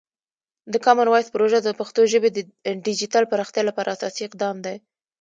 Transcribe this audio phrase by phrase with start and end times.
[0.73, 2.37] د کامن وایس پروژه د پښتو ژبې د
[2.85, 4.75] ډیجیټل پراختیا لپاره اساسي اقدام دی.